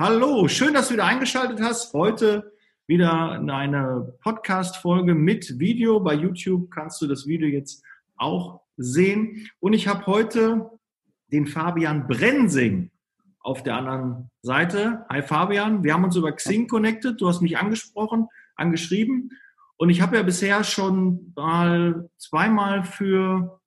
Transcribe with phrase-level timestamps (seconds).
[0.00, 1.92] Hallo, schön, dass du wieder eingeschaltet hast.
[1.92, 2.54] Heute
[2.86, 6.00] wieder eine Podcast-Folge mit Video.
[6.00, 7.84] Bei YouTube kannst du das Video jetzt
[8.16, 9.50] auch sehen.
[9.60, 10.70] Und ich habe heute
[11.30, 12.90] den Fabian Brensing
[13.40, 15.04] auf der anderen Seite.
[15.10, 17.20] Hi Fabian, wir haben uns über Xing connected.
[17.20, 19.32] Du hast mich angesprochen, angeschrieben.
[19.76, 23.60] Und ich habe ja bisher schon mal zweimal für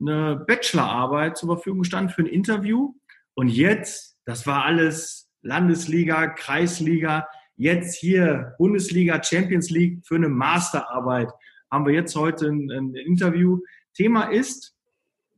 [0.00, 2.94] eine Bachelorarbeit zur Verfügung gestanden für ein Interview.
[3.34, 11.30] Und jetzt, das war alles Landesliga, Kreisliga, jetzt hier Bundesliga, Champions League für eine Masterarbeit.
[11.70, 13.60] Haben wir jetzt heute ein, ein Interview.
[13.94, 14.74] Thema ist,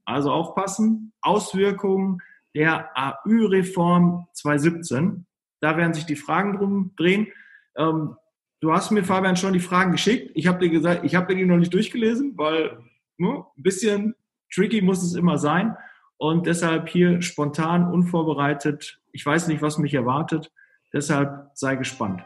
[0.05, 2.19] also aufpassen, Auswirkungen
[2.55, 5.27] der AÜ-Reform 2017.
[5.61, 7.29] Da werden sich die Fragen drum drehen.
[7.77, 8.17] Ähm,
[8.61, 10.31] du hast mir, Fabian, schon die Fragen geschickt.
[10.35, 12.79] Ich habe dir gesagt, ich habe die noch nicht durchgelesen, weil
[13.17, 14.15] ne, ein bisschen
[14.53, 15.77] tricky muss es immer sein.
[16.17, 19.01] Und deshalb hier spontan, unvorbereitet.
[19.17, 20.51] Ich weiß nicht, was mich erwartet.
[20.93, 22.25] Deshalb sei gespannt.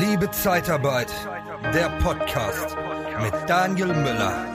[0.00, 1.12] Liebe Zeitarbeit,
[1.74, 2.74] der Podcast
[3.22, 4.46] mit Daniel Müller.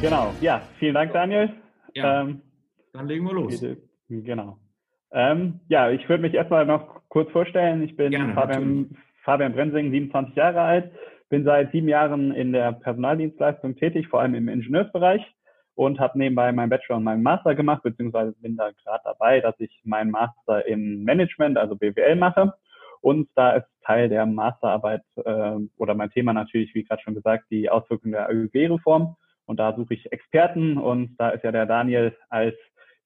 [0.00, 1.54] Genau, ja, vielen Dank, Daniel.
[1.94, 2.42] Ja, ähm,
[2.92, 3.64] dann legen wir los.
[4.08, 4.58] Genau.
[5.12, 7.80] Ähm, ja, ich würde mich erstmal noch kurz vorstellen.
[7.84, 10.92] Ich bin Gerne, Fabian, Fabian Brensing, 27 Jahre alt,
[11.28, 15.22] bin seit sieben Jahren in der Personaldienstleistung tätig, vor allem im Ingenieursbereich
[15.74, 19.58] und habe nebenbei meinen Bachelor und meinen Master gemacht, beziehungsweise bin da gerade dabei, dass
[19.60, 22.52] ich meinen Master im Management, also BWL mache.
[23.00, 27.44] Und da ist Teil der Masterarbeit äh, oder mein Thema natürlich, wie gerade schon gesagt,
[27.50, 29.16] die Auswirkungen der AÜG-Reform.
[29.46, 32.54] Und da suche ich Experten und da ist ja der Daniel als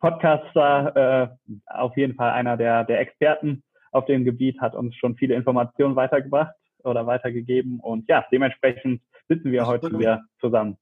[0.01, 3.63] Podcaster äh, auf jeden Fall einer der, der Experten
[3.95, 7.81] auf dem Gebiet, hat uns schon viele Informationen weitergebracht oder weitergegeben.
[7.81, 10.77] Und ja, dementsprechend sitzen wir heute wieder zusammen.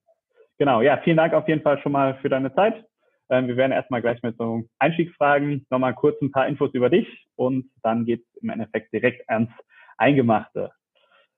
[0.59, 2.85] Genau, ja, vielen Dank auf jeden Fall schon mal für deine Zeit.
[3.31, 7.07] Ähm, wir werden erstmal gleich mit so Einstiegsfragen nochmal kurz ein paar Infos über dich
[7.37, 9.51] und dann geht es im Endeffekt direkt ans
[9.97, 10.71] Eingemachte.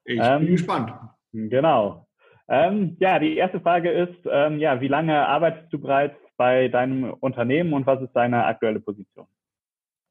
[0.05, 0.93] Ich ähm, bin gespannt.
[1.33, 2.07] Genau.
[2.49, 7.13] Ähm, ja, die erste Frage ist, ähm, ja, wie lange arbeitest du bereits bei deinem
[7.15, 9.27] Unternehmen und was ist deine aktuelle Position?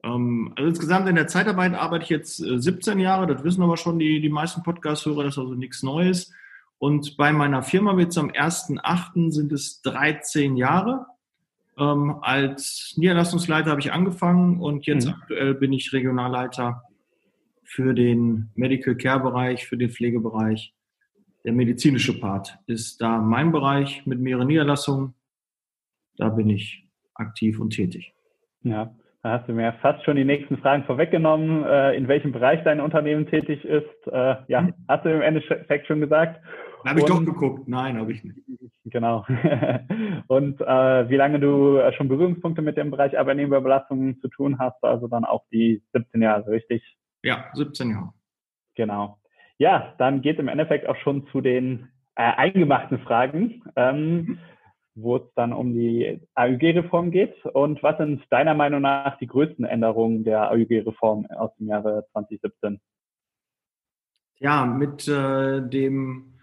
[0.04, 3.78] Ähm, also insgesamt in der Zeitarbeit arbeite ich jetzt 17 äh, Jahre, das wissen aber
[3.78, 6.32] schon die, die meisten Podcast-Hörer, das ist also nichts Neues.
[6.78, 9.32] Und bei meiner Firma jetzt am 1.8.
[9.32, 11.06] sind es 13 Jahre.
[11.78, 15.14] Ähm, als Niederlassungsleiter habe ich angefangen und jetzt mhm.
[15.14, 16.84] aktuell bin ich Regionalleiter
[17.64, 20.74] für den Medical Care Bereich, für den Pflegebereich.
[21.46, 25.16] Der medizinische Part ist da mein Bereich mit mehreren Niederlassungen
[26.18, 28.14] da bin ich aktiv und tätig.
[28.62, 32.62] Ja, da hast du mir fast schon die nächsten Fragen vorweggenommen, äh, in welchem Bereich
[32.66, 34.08] dein Unternehmen tätig ist.
[34.08, 36.42] Äh, ja, hast du im Endeffekt schon gesagt.
[36.86, 37.66] Habe ich doch geguckt.
[37.70, 38.38] Nein, habe ich nicht.
[38.84, 39.26] Genau.
[40.28, 45.08] und äh, wie lange du schon Berührungspunkte mit dem Bereich Arbeitnehmerbelastung zu tun hast, also
[45.08, 46.84] dann auch die 17 Jahre, richtig?
[47.24, 48.10] Ja, 17 Jahre.
[48.76, 49.20] Genau.
[49.58, 53.64] Ja, dann geht im Endeffekt auch schon zu den äh, eingemachten Fragen.
[53.78, 54.40] Ähm, mhm
[54.96, 57.46] wo es dann um die AÜG-Reform geht.
[57.46, 62.80] Und was sind deiner Meinung nach die größten Änderungen der AÜG-Reform aus dem Jahre 2017?
[64.40, 66.34] Ja, mit äh, dem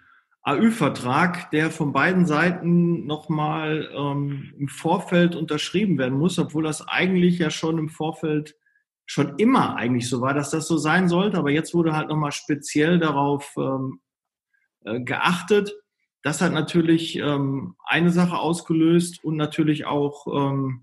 [0.43, 7.39] AÜ-Vertrag, der von beiden Seiten nochmal ähm, im Vorfeld unterschrieben werden muss, obwohl das eigentlich
[7.39, 8.57] ja schon im Vorfeld
[9.05, 11.37] schon immer eigentlich so war, dass das so sein sollte.
[11.37, 14.01] Aber jetzt wurde halt nochmal speziell darauf ähm,
[14.85, 15.73] äh, geachtet
[16.23, 20.83] das hat natürlich ähm, eine Sache ausgelöst und natürlich auch ähm,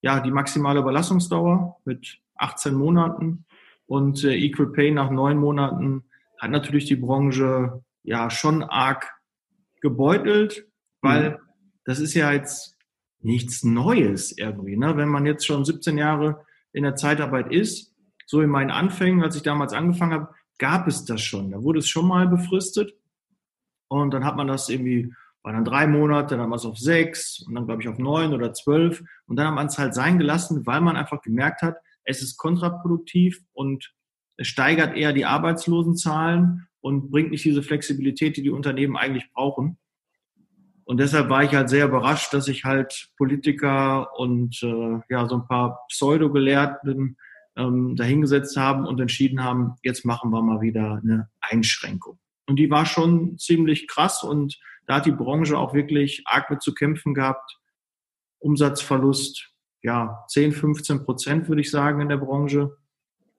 [0.00, 3.44] ja, die maximale Überlassungsdauer mit 18 Monaten
[3.86, 6.04] und äh, Equal Pay nach neun Monaten
[6.38, 9.10] hat natürlich die Branche ja schon arg
[9.80, 10.66] gebeutelt,
[11.00, 11.36] weil mhm.
[11.84, 12.76] das ist ja jetzt
[13.20, 14.76] nichts Neues irgendwie.
[14.76, 14.96] Ne?
[14.96, 17.94] Wenn man jetzt schon 17 Jahre in der Zeitarbeit ist,
[18.26, 21.50] so in meinen Anfängen, als ich damals angefangen habe, gab es das schon.
[21.50, 22.94] Da wurde es schon mal befristet.
[23.88, 25.12] Und dann hat man das irgendwie,
[25.42, 28.32] war dann drei Monate, dann man es auf sechs und dann glaube ich auf neun
[28.32, 29.02] oder zwölf.
[29.26, 32.38] Und dann hat man es halt sein gelassen, weil man einfach gemerkt hat, es ist
[32.38, 33.92] kontraproduktiv und
[34.36, 39.78] es steigert eher die Arbeitslosenzahlen und bringt nicht diese Flexibilität, die die Unternehmen eigentlich brauchen.
[40.84, 45.34] Und deshalb war ich halt sehr überrascht, dass sich halt Politiker und äh, ja so
[45.34, 47.18] ein paar Pseudo-Gelehrten
[47.56, 52.18] ähm, dahingesetzt haben und entschieden haben, jetzt machen wir mal wieder eine Einschränkung.
[52.48, 56.62] Und die war schon ziemlich krass und da hat die Branche auch wirklich arg mit
[56.62, 57.58] zu kämpfen gehabt.
[58.38, 59.50] Umsatzverlust,
[59.82, 62.78] ja, 10, 15 Prozent würde ich sagen in der Branche.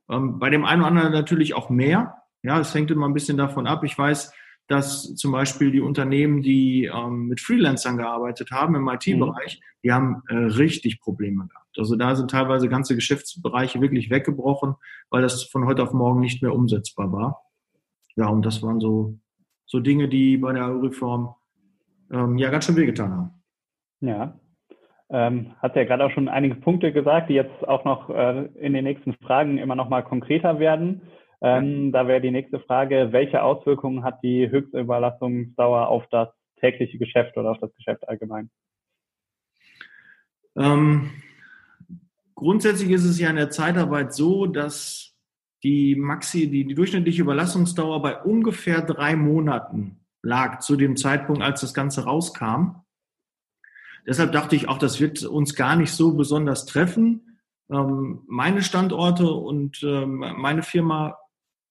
[0.10, 2.18] Ähm, bei dem einen oder anderen natürlich auch mehr.
[2.44, 3.84] Ja, es hängt immer ein bisschen davon ab.
[3.84, 4.32] Ich weiß,
[4.68, 9.80] dass zum Beispiel die Unternehmen, die ähm, mit Freelancern gearbeitet haben im IT-Bereich, mhm.
[9.84, 11.80] die haben äh, richtig Probleme gehabt.
[11.80, 14.76] Also da sind teilweise ganze Geschäftsbereiche wirklich weggebrochen,
[15.10, 17.49] weil das von heute auf morgen nicht mehr umsetzbar war.
[18.20, 19.18] Ja, und das waren so,
[19.66, 21.36] so Dinge, die bei der EU-Reform
[22.12, 23.44] ähm, ja ganz schön wehgetan haben.
[24.02, 24.38] Ja.
[25.10, 28.74] Ähm, hat ja gerade auch schon einige Punkte gesagt, die jetzt auch noch äh, in
[28.74, 31.02] den nächsten Fragen immer noch mal konkreter werden.
[31.40, 36.28] Ähm, da wäre die nächste Frage, welche Auswirkungen hat die Höchstüberlassungsdauer auf das
[36.60, 38.52] tägliche Geschäft oder auf das Geschäft allgemein?
[40.58, 41.10] Ähm,
[42.36, 45.09] grundsätzlich ist es ja in der Zeitarbeit so, dass
[45.64, 51.62] die Maxi, die, die durchschnittliche Überlassungsdauer bei ungefähr drei Monaten lag zu dem Zeitpunkt, als
[51.62, 52.84] das Ganze rauskam.
[54.08, 57.40] Deshalb dachte ich auch, das wird uns gar nicht so besonders treffen.
[57.70, 61.18] Ähm, meine Standorte und ähm, meine Firma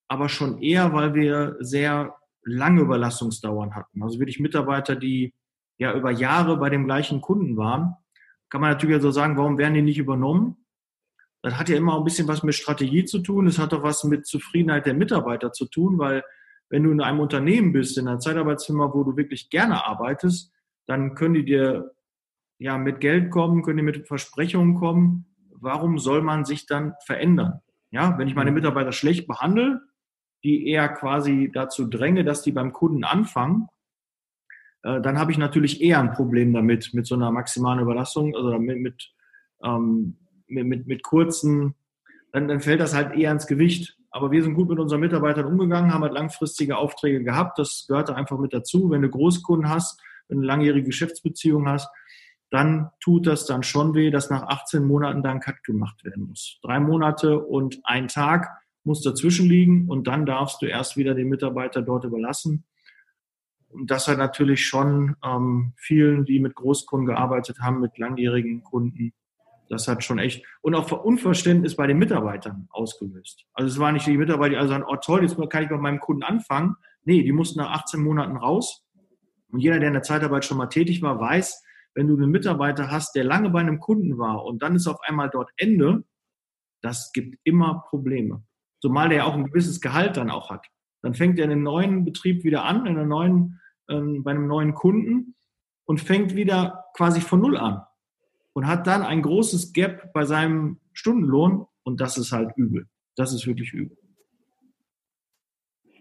[0.08, 2.14] aber schon eher, weil wir sehr
[2.44, 4.02] lange Überlassungsdauern hatten.
[4.02, 5.34] Also wirklich Mitarbeiter, die
[5.76, 7.94] ja über Jahre bei dem gleichen Kunden waren.
[8.48, 10.56] Kann man natürlich also sagen, warum werden die nicht übernommen?
[11.42, 13.46] Das hat ja immer ein bisschen was mit Strategie zu tun.
[13.46, 16.22] Es hat auch was mit Zufriedenheit der Mitarbeiter zu tun, weil
[16.68, 20.52] wenn du in einem Unternehmen bist, in einer Zeitarbeitsfirma, wo du wirklich gerne arbeitest,
[20.86, 21.92] dann können die dir
[22.58, 25.26] ja mit Geld kommen, können die mit Versprechungen kommen.
[25.50, 27.60] Warum soll man sich dann verändern?
[27.90, 29.80] Ja, wenn ich meine Mitarbeiter schlecht behandle,
[30.44, 33.68] die eher quasi dazu dränge, dass die beim Kunden anfangen,
[34.82, 38.58] äh, dann habe ich natürlich eher ein Problem damit, mit so einer maximalen Überlassung, also
[38.58, 39.12] mit, mit,
[39.64, 41.74] ähm, mit, mit, kurzen,
[42.32, 43.96] dann, dann fällt das halt eher ins Gewicht.
[44.10, 47.58] Aber wir sind gut mit unseren Mitarbeitern umgegangen, haben halt langfristige Aufträge gehabt.
[47.58, 48.90] Das gehört einfach mit dazu.
[48.90, 51.88] Wenn du Großkunden hast, wenn du eine langjährige Geschäftsbeziehung hast,
[52.50, 56.28] dann tut das dann schon weh, dass nach 18 Monaten da ein Cut gemacht werden
[56.28, 56.58] muss.
[56.62, 58.48] Drei Monate und ein Tag
[58.84, 62.64] muss dazwischen liegen und dann darfst du erst wieder den Mitarbeiter dort überlassen.
[63.68, 69.12] Und das hat natürlich schon ähm, vielen, die mit Großkunden gearbeitet haben, mit langjährigen Kunden,
[69.68, 73.44] das hat schon echt und auch Unverständnis bei den Mitarbeitern ausgelöst.
[73.52, 75.76] Also es war nicht die Mitarbeiter, die also sagen, oh toll, jetzt kann ich bei
[75.76, 76.76] meinem Kunden anfangen.
[77.04, 78.84] Nee, die mussten nach 18 Monaten raus.
[79.50, 81.62] Und jeder, der in der Zeitarbeit schon mal tätig war, weiß,
[81.94, 85.00] wenn du einen Mitarbeiter hast, der lange bei einem Kunden war und dann ist auf
[85.02, 86.04] einmal dort Ende,
[86.82, 88.44] das gibt immer Probleme.
[88.80, 90.66] Zumal der auch ein gewisses Gehalt dann auch hat.
[91.02, 94.46] Dann fängt er in einem neuen Betrieb wieder an, in einer neuen, ähm, bei einem
[94.46, 95.34] neuen Kunden
[95.84, 97.82] und fängt wieder quasi von Null an
[98.52, 102.86] und hat dann ein großes Gap bei seinem Stundenlohn und das ist halt übel.
[103.16, 103.96] Das ist wirklich übel.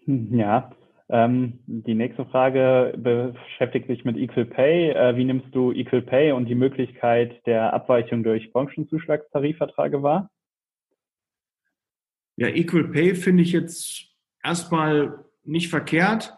[0.05, 0.71] Ja,
[1.09, 4.91] ähm, die nächste Frage beschäftigt sich mit Equal Pay.
[4.91, 10.29] Äh, wie nimmst du Equal Pay und die Möglichkeit der Abweichung durch Branchenzuschlagstarifverträge wahr?
[12.35, 14.13] Ja, Equal Pay finde ich jetzt
[14.43, 16.37] erstmal nicht verkehrt.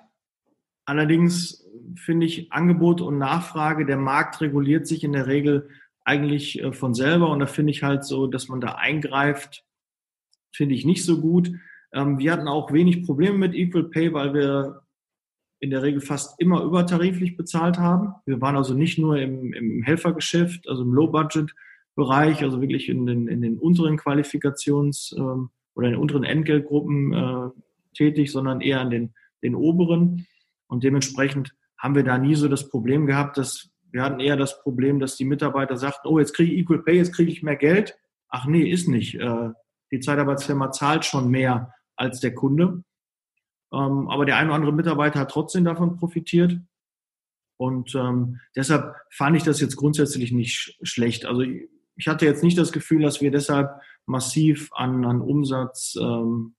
[0.86, 5.70] Allerdings finde ich Angebot und Nachfrage, der Markt reguliert sich in der Regel
[6.10, 9.64] eigentlich äh, von selber und da finde ich halt so, dass man da eingreift,
[10.52, 11.52] finde ich nicht so gut.
[11.94, 14.82] Ähm, wir hatten auch wenig Probleme mit Equal Pay, weil wir
[15.60, 18.14] in der Regel fast immer übertariflich bezahlt haben.
[18.26, 23.28] Wir waren also nicht nur im, im Helfergeschäft, also im Low-Budget-Bereich, also wirklich in den,
[23.28, 27.50] in den unteren Qualifikations- ähm, oder in den unteren Entgeltgruppen äh,
[27.94, 29.14] tätig, sondern eher an den,
[29.44, 30.26] den oberen.
[30.68, 34.62] Und dementsprechend haben wir da nie so das Problem gehabt, dass wir hatten eher das
[34.62, 37.56] Problem, dass die Mitarbeiter sagten, oh, jetzt kriege ich Equal Pay, jetzt kriege ich mehr
[37.56, 37.98] Geld.
[38.30, 39.16] Ach nee, ist nicht.
[39.16, 39.50] Äh,
[39.92, 42.84] die Zeitarbeitsfirma zahlt schon mehr als der Kunde.
[43.74, 46.58] Ähm, aber der eine oder andere Mitarbeiter hat trotzdem davon profitiert.
[47.58, 51.26] Und ähm, deshalb fand ich das jetzt grundsätzlich nicht schlecht.
[51.26, 56.56] Also ich hatte jetzt nicht das Gefühl, dass wir deshalb massiv an, an Umsatz ähm,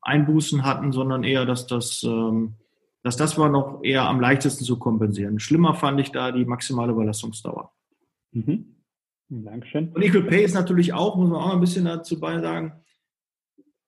[0.00, 2.56] Einbußen hatten, sondern eher, dass das ähm,
[3.04, 5.38] dass das war noch eher am leichtesten zu kompensieren.
[5.38, 7.70] Schlimmer fand ich da die maximale Überlassungsdauer.
[8.32, 8.76] Mhm.
[9.28, 9.90] Dankeschön.
[9.90, 12.72] Und Equal Pay ist natürlich auch, muss man auch ein bisschen dazu beisagen,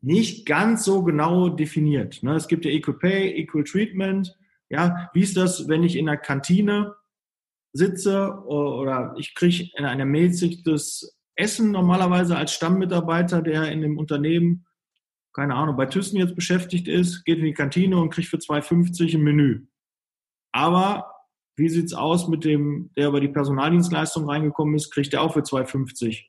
[0.02, 2.23] nicht ganz so genau definiert.
[2.23, 2.35] Ne?
[2.35, 4.37] Es gibt ja Equal Pay, Equal Treatment.
[4.68, 6.94] Ja, wie ist das, wenn ich in der Kantine
[7.73, 14.65] sitze oder ich kriege in einer mäßigtes Essen normalerweise als Stammmitarbeiter, der in dem Unternehmen
[15.37, 19.16] keine Ahnung, bei Thyssen jetzt beschäftigt ist, geht in die Kantine und kriegt für 2,50
[19.16, 19.66] ein Menü.
[20.50, 21.12] Aber
[21.57, 25.40] wie sieht's aus mit dem, der über die Personaldienstleistung reingekommen ist, kriegt er auch für
[25.40, 26.25] 2,50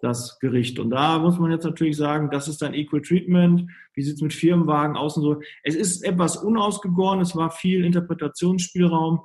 [0.00, 0.78] das Gericht.
[0.78, 3.68] Und da muss man jetzt natürlich sagen, das ist dann Equal Treatment.
[3.94, 5.42] Wie sieht's mit Firmenwagen aus und so?
[5.64, 9.20] Es ist etwas unausgegoren, es war viel Interpretationsspielraum,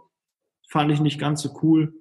[0.69, 1.93] fand ich nicht ganz so cool.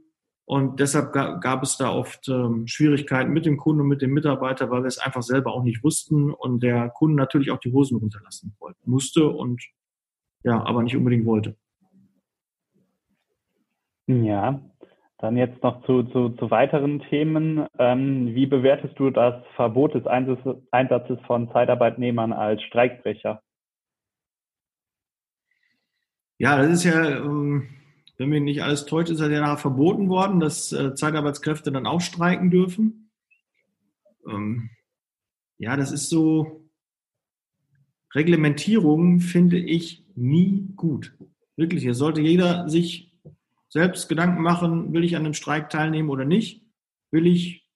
[0.47, 4.71] Und deshalb gab es da oft ähm, Schwierigkeiten mit dem Kunden und mit dem Mitarbeiter,
[4.71, 7.99] weil wir es einfach selber auch nicht wussten und der Kunde natürlich auch die Hosen
[7.99, 9.63] runterlassen wollte, musste und
[10.43, 11.57] ja, aber nicht unbedingt wollte.
[14.07, 14.61] Ja,
[15.19, 17.67] dann jetzt noch zu, zu, zu weiteren Themen.
[17.79, 23.41] Ähm, wie bewertest du das Verbot des Einsatzes von Zeitarbeitnehmern als Streikbrecher?
[26.37, 27.69] Ja, das ist ja, ähm,
[28.17, 32.01] wenn mich nicht alles täuscht, ist ja nachher verboten worden, dass äh, Zeitarbeitskräfte dann auch
[32.01, 33.11] streiken dürfen.
[34.29, 34.71] Ähm,
[35.59, 36.65] ja, das ist so,
[38.15, 41.17] Reglementierung finde ich nie gut.
[41.57, 43.13] Wirklich, hier sollte jeder sich
[43.69, 46.63] selbst Gedanken machen, will ich an einem Streik teilnehmen oder nicht?
[47.11, 47.67] Will ich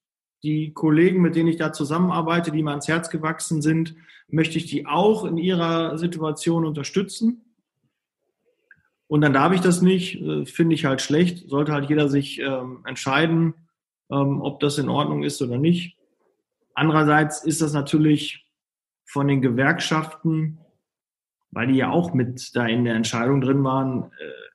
[0.45, 3.97] die Kollegen, mit denen ich da zusammenarbeite, die mir ans Herz gewachsen sind,
[4.29, 7.48] möchte ich die auch in ihrer Situation unterstützen?
[9.09, 11.49] Und dann darf ich das nicht, äh, finde ich halt schlecht.
[11.49, 13.55] Sollte halt jeder sich ähm, entscheiden,
[14.11, 15.97] ähm, ob das in Ordnung ist oder nicht.
[16.75, 18.47] Andererseits ist das natürlich
[19.05, 20.59] von den Gewerkschaften,
[21.51, 24.49] weil die ja auch mit da in der Entscheidung drin waren, äh,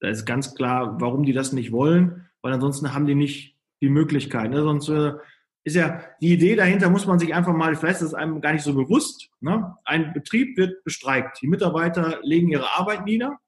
[0.00, 3.88] da ist ganz klar, warum die das nicht wollen, weil ansonsten haben die nicht die
[3.88, 4.50] Möglichkeit.
[4.50, 4.62] Ne?
[4.62, 5.14] Sonst äh,
[5.66, 8.52] ist ja die Idee dahinter, muss man sich einfach mal, vielleicht ist es einem gar
[8.52, 9.30] nicht so bewusst.
[9.40, 9.76] Ne?
[9.84, 11.42] Ein Betrieb wird bestreikt.
[11.42, 13.40] Die Mitarbeiter legen ihre Arbeit nieder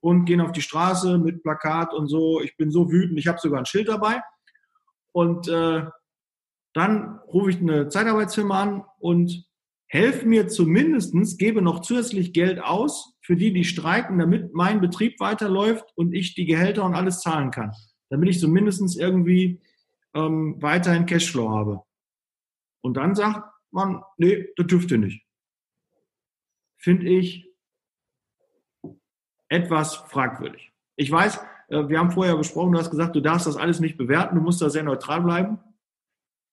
[0.00, 2.40] und gehen auf die Straße mit Plakat und so.
[2.40, 4.22] Ich bin so wütend, ich habe sogar ein Schild dabei.
[5.12, 5.82] Und äh,
[6.72, 9.44] dann rufe ich eine Zeitarbeitsfirma an und
[9.88, 15.20] helfe mir zumindestens, gebe noch zusätzlich Geld aus für die, die streiken, damit mein Betrieb
[15.20, 17.72] weiterläuft und ich die Gehälter und alles zahlen kann.
[18.08, 19.60] Damit ich zumindest irgendwie
[20.14, 21.82] ähm, weiterhin Cashflow habe.
[22.82, 25.24] Und dann sagt man, nee, das dürfte nicht.
[26.78, 27.48] Finde ich
[29.48, 30.72] etwas fragwürdig.
[30.96, 31.38] Ich weiß,
[31.68, 34.42] äh, wir haben vorher besprochen, du hast gesagt, du darfst das alles nicht bewerten, du
[34.42, 35.58] musst da sehr neutral bleiben.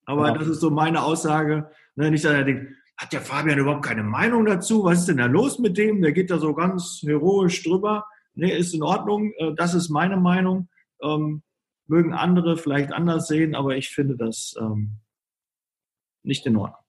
[0.06, 0.34] Aber ja.
[0.34, 1.70] das ist so meine Aussage.
[1.96, 4.84] Ne, nicht, dass er denkt, hat der Fabian überhaupt keine Meinung dazu?
[4.84, 6.02] Was ist denn da los mit dem?
[6.02, 8.06] Der geht da so ganz heroisch drüber.
[8.34, 9.34] Nee, ist in Ordnung.
[9.38, 10.70] Äh, das ist meine Meinung.
[11.02, 11.44] Ähm,
[11.88, 14.98] mögen andere vielleicht anders sehen, aber ich finde das ähm,
[16.24, 16.82] nicht in Ordnung.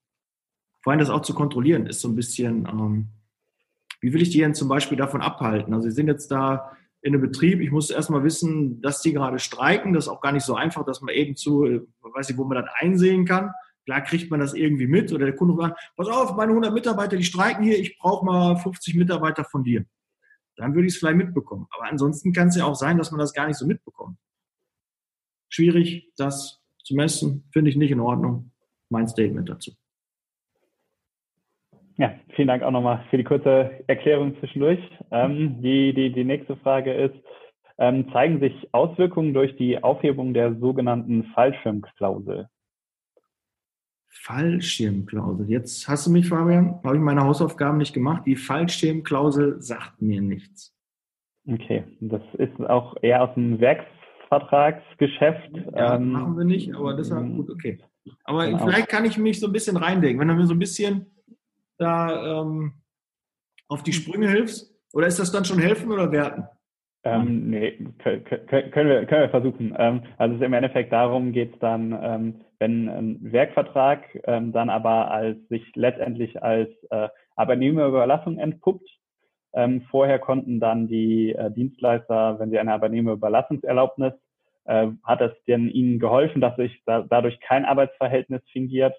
[0.82, 3.08] Vor allem das auch zu kontrollieren ist so ein bisschen, ähm,
[4.00, 5.74] wie will ich die denn zum Beispiel davon abhalten?
[5.74, 9.38] Also sie sind jetzt da in einem Betrieb, ich muss erstmal wissen, dass die gerade
[9.38, 9.92] streiken.
[9.92, 12.44] Das ist auch gar nicht so einfach, dass man eben zu, äh, weiß nicht, wo
[12.44, 13.52] man das einsehen kann.
[13.84, 17.16] Klar kriegt man das irgendwie mit oder der Kunde sagt, pass auf, meine 100 Mitarbeiter,
[17.16, 19.84] die streiken hier, ich brauche mal 50 Mitarbeiter von dir.
[20.56, 21.66] Dann würde ich es vielleicht mitbekommen.
[21.70, 24.18] Aber ansonsten kann es ja auch sein, dass man das gar nicht so mitbekommt.
[25.48, 28.52] Schwierig, das zu messen, finde ich nicht in Ordnung.
[28.90, 29.72] Mein Statement dazu.
[31.96, 34.78] Ja, vielen Dank auch nochmal für die kurze Erklärung zwischendurch.
[35.10, 37.16] Ähm, die, die, die nächste Frage ist,
[37.78, 42.48] ähm, zeigen sich Auswirkungen durch die Aufhebung der sogenannten Fallschirmklausel?
[44.10, 45.50] Fallschirmklausel.
[45.50, 48.22] Jetzt hast du mich, Fabian, habe ich meine Hausaufgaben nicht gemacht.
[48.26, 50.74] Die Fallschirmklausel sagt mir nichts.
[51.46, 53.58] Okay, das ist auch eher aus dem
[54.30, 55.50] Werksvertragsgeschäft.
[55.74, 57.36] Ja, ähm, machen wir nicht, aber deshalb mhm.
[57.36, 57.78] gut, okay.
[58.24, 58.58] Aber genau.
[58.58, 61.06] vielleicht kann ich mich so ein bisschen reindenken, wenn du mir so ein bisschen
[61.76, 62.74] da ähm,
[63.68, 64.74] auf die Sprünge hilfst.
[64.92, 66.44] Oder ist das dann schon helfen oder werten?
[67.04, 68.24] Ähm, nee, können
[68.88, 69.74] wir, können wir versuchen.
[69.78, 75.10] Ähm, also im Endeffekt darum geht es dann, ähm, wenn ein Werkvertrag ähm, dann aber
[75.10, 78.97] als sich letztendlich als äh, Arbeitnehmerüberlassung entpuppt.
[79.54, 84.12] Ähm, vorher konnten dann die äh, Dienstleister, wenn sie eine Arbeitnehmerüberlassungserlaubnis,
[84.64, 88.94] äh, hat es denn ihnen geholfen, dass sich da, dadurch kein Arbeitsverhältnis fingiert.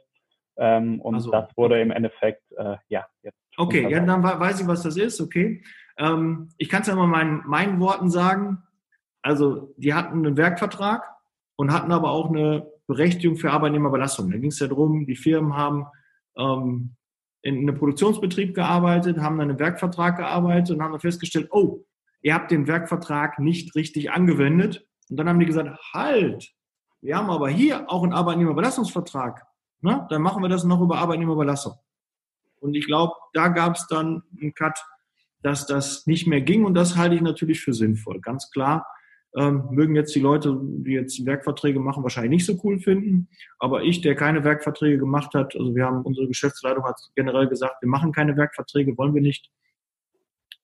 [0.57, 3.37] Ähm, und also, das wurde im Endeffekt, äh, ja, jetzt.
[3.55, 5.61] Okay, ja, dann weiß ich, was das ist, okay.
[5.97, 8.63] Ähm, ich kann es ja mal meinen, meinen Worten sagen.
[9.21, 11.03] Also, die hatten einen Werkvertrag
[11.55, 14.31] und hatten aber auch eine Berechtigung für Arbeitnehmerbelastung.
[14.31, 15.85] Da ging es ja darum, die Firmen haben
[16.37, 16.95] ähm,
[17.41, 21.85] in einem Produktionsbetrieb gearbeitet, haben dann einen Werkvertrag gearbeitet und haben dann festgestellt, oh,
[22.21, 24.85] ihr habt den Werkvertrag nicht richtig angewendet.
[25.09, 26.51] Und dann haben die gesagt, halt,
[27.01, 29.45] wir haben aber hier auch einen Arbeitnehmerbelastungsvertrag.
[29.81, 30.05] Ne?
[30.09, 31.75] Dann machen wir das noch über Arbeitnehmerbelastung.
[32.59, 34.77] Und ich glaube, da gab es dann einen Cut
[35.41, 38.19] dass das nicht mehr ging und das halte ich natürlich für sinnvoll.
[38.19, 38.85] Ganz klar
[39.35, 43.83] ähm, mögen jetzt die Leute, die jetzt Werkverträge machen, wahrscheinlich nicht so cool finden, aber
[43.83, 47.89] ich, der keine Werkverträge gemacht hat, also wir haben, unsere Geschäftsleitung hat generell gesagt, wir
[47.89, 49.51] machen keine Werkverträge, wollen wir nicht.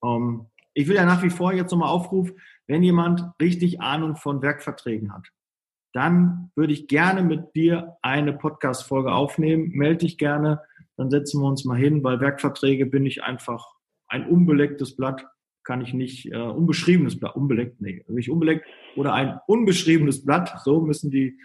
[0.04, 4.42] Ähm, ich will ja nach wie vor jetzt nochmal aufrufen, wenn jemand richtig Ahnung von
[4.42, 5.28] Werkverträgen hat,
[5.92, 9.70] dann würde ich gerne mit dir eine Podcast-Folge aufnehmen.
[9.70, 10.60] Melde dich gerne,
[10.96, 13.64] dann setzen wir uns mal hin, weil Werkverträge bin ich einfach
[14.08, 15.26] ein unbelecktes Blatt,
[15.66, 20.80] kann ich nicht äh, unbeschriebenes Blatt, unbeleckt, nee, nicht unbeleckt oder ein unbeschriebenes Blatt, so
[20.80, 21.38] müssen die,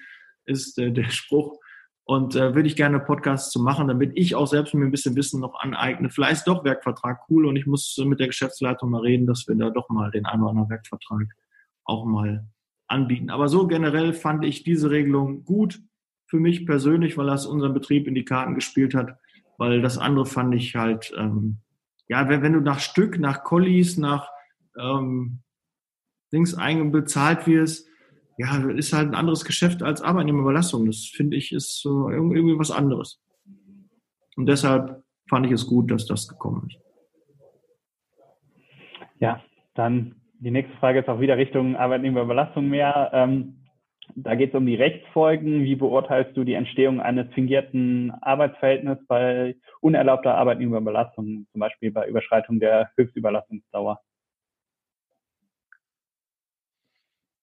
[0.45, 1.57] ist äh, der Spruch.
[2.03, 5.15] Und äh, würde ich gerne Podcasts zu machen, damit ich auch selbst mir ein bisschen
[5.15, 6.09] Wissen noch aneigne.
[6.09, 9.55] Vielleicht ist doch Werkvertrag cool und ich muss mit der Geschäftsleitung mal reden, dass wir
[9.55, 11.27] da doch mal den einen oder anderen Werkvertrag
[11.85, 12.47] auch mal
[12.87, 13.29] anbieten.
[13.29, 15.81] Aber so generell fand ich diese Regelung gut
[16.25, 19.17] für mich persönlich, weil das unseren Betrieb in die Karten gespielt hat,
[19.57, 21.57] weil das andere fand ich halt, ähm,
[22.07, 24.29] ja, wenn, wenn du nach Stück, nach Collies, nach
[24.77, 25.41] ähm,
[26.31, 26.55] Dings
[26.91, 27.87] bezahlt wirst,
[28.37, 30.85] ja, ist halt ein anderes Geschäft als Arbeitnehmerüberlassung.
[30.85, 33.21] Das finde ich ist so irgendwie was anderes.
[34.35, 36.79] Und deshalb fand ich es gut, dass das gekommen ist.
[39.19, 39.43] Ja,
[39.75, 43.11] dann die nächste Frage ist auch wieder Richtung Arbeitnehmerüberlassung mehr.
[43.13, 43.60] Ähm,
[44.15, 45.63] da geht es um die Rechtsfolgen.
[45.63, 52.59] Wie beurteilst du die Entstehung eines fingierten Arbeitsverhältnisses bei unerlaubter Arbeitnehmerüberlassung, zum Beispiel bei Überschreitung
[52.59, 53.99] der Höchstüberlassungsdauer?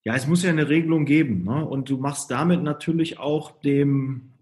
[0.05, 1.45] Ja, es muss ja eine Regelung geben.
[1.45, 1.67] Ne?
[1.67, 4.33] Und du machst damit natürlich auch dem,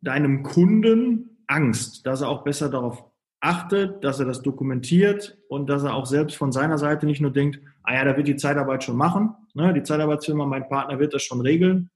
[0.00, 3.07] deinem Kunden Angst, dass er auch besser darauf
[3.40, 7.32] achtet, dass er das dokumentiert und dass er auch selbst von seiner Seite nicht nur
[7.32, 9.72] denkt, ah ja, da wird die Zeitarbeit schon machen, ne?
[9.72, 11.90] die Zeitarbeitsfirma, mein Partner wird das schon regeln.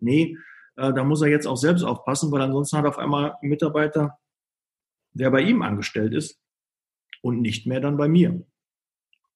[0.00, 0.36] Nee,
[0.76, 3.50] äh, da muss er jetzt auch selbst aufpassen, weil ansonsten hat er auf einmal einen
[3.50, 4.18] Mitarbeiter,
[5.12, 6.40] der bei ihm angestellt ist
[7.22, 8.42] und nicht mehr dann bei mir.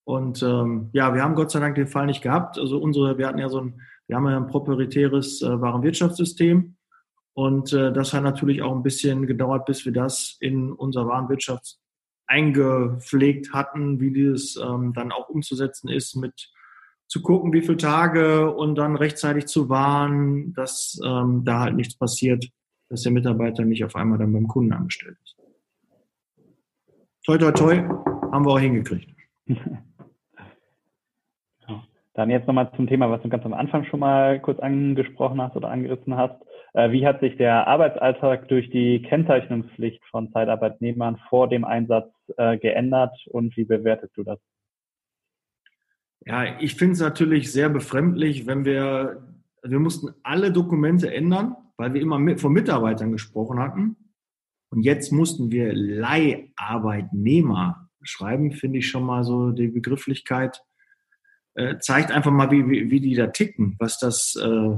[0.04, 2.58] Und ähm, ja, wir haben Gott sei Dank den Fall nicht gehabt.
[2.58, 6.76] Also unsere, wir hatten ja so ein, wir haben ja ein proprietäres äh, Warenwirtschaftssystem
[7.34, 11.78] und äh, das hat natürlich auch ein bisschen gedauert, bis wir das in unser Warenwirtschaft
[12.26, 16.50] eingepflegt hatten, wie dieses ähm, dann auch umzusetzen ist, mit
[17.06, 21.96] zu gucken, wie viele Tage und dann rechtzeitig zu warnen, dass ähm, da halt nichts
[21.96, 22.46] passiert,
[22.88, 25.36] dass der Mitarbeiter nicht auf einmal dann beim Kunden angestellt ist.
[27.26, 27.76] Toi, toi, toi,
[28.32, 29.10] haben wir auch hingekriegt.
[32.14, 35.56] Dann jetzt nochmal zum Thema, was du ganz am Anfang schon mal kurz angesprochen hast
[35.56, 36.40] oder angerissen hast.
[36.74, 42.58] Äh, wie hat sich der Arbeitsalltag durch die Kennzeichnungspflicht von Zeitarbeitnehmern vor dem Einsatz äh,
[42.58, 44.38] geändert und wie bewertest du das?
[46.26, 49.22] Ja, ich finde es natürlich sehr befremdlich, wenn wir,
[49.62, 53.96] wir mussten alle Dokumente ändern, weil wir immer mit, von Mitarbeitern gesprochen hatten.
[54.70, 60.62] Und jetzt mussten wir Leiharbeitnehmer schreiben, finde ich schon mal so die Begrifflichkeit
[61.54, 64.76] äh, zeigt einfach mal, wie, wie, wie die da ticken, was das, äh,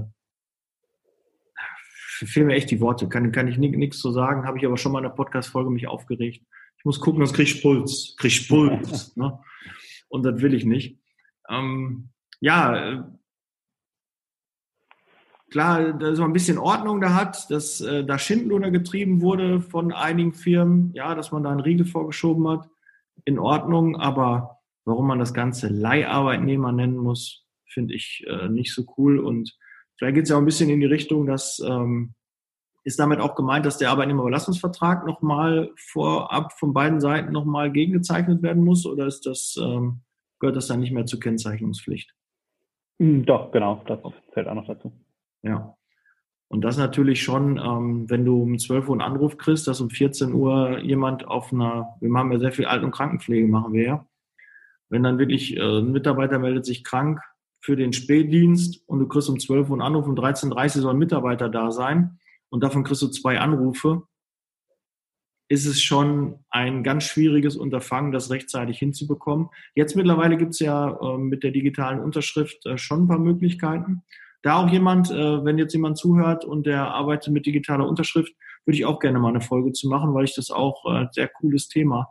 [2.19, 4.93] fehlen mir echt die Worte, kann, kann ich nichts zu sagen, habe ich aber schon
[4.93, 6.43] mal in der Podcast-Folge mich aufgeregt.
[6.79, 9.39] Ich muss gucken, sonst krieg ich Puls, krieg ich Puls, ne?
[10.09, 11.01] Und das will ich nicht.
[11.49, 13.03] Ähm, ja, äh,
[15.51, 19.93] klar, dass man ein bisschen Ordnung da hat, dass äh, da Schindluder getrieben wurde von
[19.93, 22.69] einigen Firmen, ja, dass man da einen Riegel vorgeschoben hat,
[23.25, 28.85] in Ordnung, aber Warum man das Ganze Leiharbeitnehmer nennen muss, finde ich äh, nicht so
[28.97, 29.19] cool.
[29.19, 29.59] Und
[29.97, 32.15] vielleicht geht es ja auch ein bisschen in die Richtung, dass ähm,
[32.87, 38.65] ist damit auch gemeint, dass der Arbeitnehmerüberlassungsvertrag nochmal vorab von beiden Seiten nochmal gegengezeichnet werden
[38.65, 40.03] muss oder ist das, ähm,
[40.39, 42.15] gehört das dann nicht mehr zur Kennzeichnungspflicht?
[43.01, 43.99] Hm, doch, genau, das
[44.33, 44.93] zählt auch noch dazu.
[45.43, 45.77] Ja.
[46.47, 49.91] Und das natürlich schon, ähm, wenn du um 12 Uhr einen Anruf kriegst, dass um
[49.91, 53.83] 14 Uhr jemand auf einer, wir machen ja sehr viel Alten- und Krankenpflege, machen wir
[53.83, 54.07] ja,
[54.91, 57.21] wenn dann wirklich äh, ein Mitarbeiter meldet sich krank
[57.61, 60.95] für den Spätdienst und du kriegst um 12 Uhr einen Anruf, um 13.30 Uhr soll
[60.95, 62.19] ein Mitarbeiter da sein
[62.51, 64.03] und davon kriegst du zwei Anrufe,
[65.49, 69.49] ist es schon ein ganz schwieriges Unterfangen, das rechtzeitig hinzubekommen.
[69.75, 74.03] Jetzt mittlerweile gibt es ja äh, mit der digitalen Unterschrift äh, schon ein paar Möglichkeiten.
[74.43, 78.33] Da auch jemand, äh, wenn jetzt jemand zuhört und der arbeitet mit digitaler Unterschrift,
[78.65, 81.29] würde ich auch gerne mal eine Folge zu machen, weil ich das auch äh, sehr
[81.29, 82.09] cooles Thema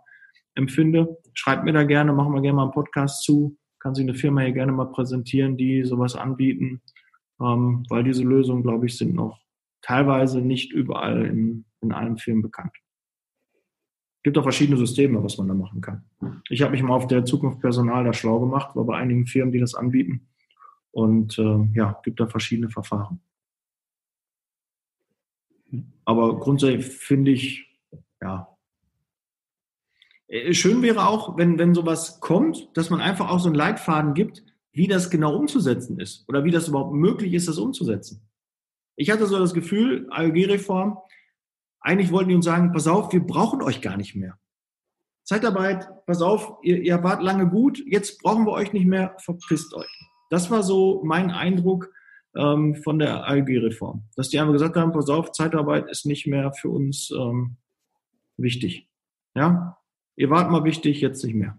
[0.56, 1.18] empfinde.
[1.34, 3.58] Schreibt mir da gerne, machen wir gerne mal einen Podcast zu.
[3.86, 6.82] Kann sich eine Firma hier gerne mal präsentieren, die sowas anbieten,
[7.40, 9.40] ähm, weil diese Lösungen, glaube ich, sind noch
[9.84, 12.72] teilweise nicht überall in, in allen Firmen bekannt.
[13.54, 16.04] Es gibt auch verschiedene Systeme, was man da machen kann.
[16.50, 19.52] Ich habe mich mal auf der Zukunft Personal da schlau gemacht, war bei einigen Firmen,
[19.52, 20.30] die das anbieten.
[20.90, 23.22] Und äh, ja, gibt da verschiedene Verfahren.
[26.06, 27.68] Aber grundsätzlich finde ich,
[28.20, 28.55] ja,
[30.52, 34.44] schön wäre auch, wenn, wenn sowas kommt, dass man einfach auch so einen Leitfaden gibt,
[34.72, 38.28] wie das genau umzusetzen ist oder wie das überhaupt möglich ist, das umzusetzen.
[38.98, 40.98] Ich hatte so das Gefühl, ALG-Reform,
[41.80, 44.38] eigentlich wollten die uns sagen, pass auf, wir brauchen euch gar nicht mehr.
[45.24, 49.74] Zeitarbeit, pass auf, ihr, ihr wart lange gut, jetzt brauchen wir euch nicht mehr, verpisst
[49.74, 50.10] euch.
[50.30, 51.92] Das war so mein Eindruck
[52.36, 56.52] ähm, von der ALG-Reform, dass die einfach gesagt haben, pass auf, Zeitarbeit ist nicht mehr
[56.54, 57.58] für uns ähm,
[58.38, 58.90] wichtig.
[59.36, 59.78] Ja,
[60.16, 61.58] Ihr wart mal wichtig, jetzt nicht mehr.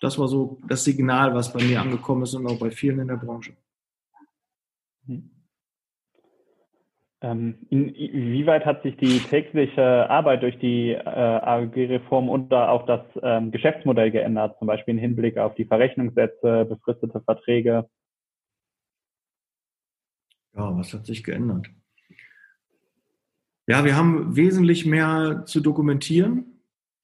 [0.00, 3.08] das war so das Signal, was bei mir angekommen ist und auch bei vielen in
[3.08, 3.56] der Branche.
[5.06, 5.30] Mhm.
[7.22, 13.52] Ähm, inwieweit hat sich die tägliche Arbeit durch die äh, AG-Reform und auch das ähm,
[13.52, 17.88] Geschäftsmodell geändert, zum Beispiel im Hinblick auf die Verrechnungssätze, befristete Verträge?
[20.56, 21.68] Ja, was hat sich geändert?
[23.68, 26.51] Ja, wir haben wesentlich mehr zu dokumentieren.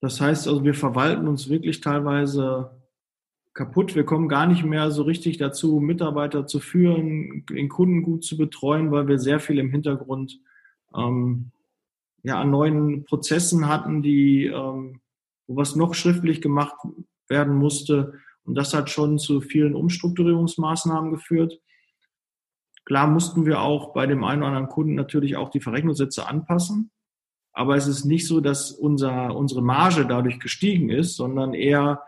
[0.00, 2.70] Das heißt also, wir verwalten uns wirklich teilweise
[3.52, 3.96] kaputt.
[3.96, 8.36] Wir kommen gar nicht mehr so richtig dazu, Mitarbeiter zu führen, den Kunden gut zu
[8.36, 10.40] betreuen, weil wir sehr viel im Hintergrund
[10.94, 11.50] ähm,
[12.22, 15.00] ja, an neuen Prozessen hatten, die, ähm,
[15.46, 16.76] wo was noch schriftlich gemacht
[17.28, 18.14] werden musste.
[18.44, 21.60] Und das hat schon zu vielen Umstrukturierungsmaßnahmen geführt.
[22.84, 26.90] Klar mussten wir auch bei dem einen oder anderen Kunden natürlich auch die Verrechnungssätze anpassen.
[27.58, 32.00] Aber es ist nicht so, dass unser, unsere Marge dadurch gestiegen ist, sondern eher